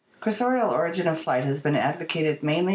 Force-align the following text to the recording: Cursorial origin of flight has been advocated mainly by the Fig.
Cursorial 0.19 0.71
origin 0.71 1.07
of 1.07 1.19
flight 1.19 1.43
has 1.43 1.61
been 1.61 1.75
advocated 1.75 2.41
mainly 2.41 2.59
by 2.61 2.61
the 2.61 2.65
Fig. 2.65 2.69